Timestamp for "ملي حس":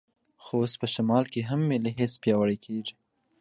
1.69-2.13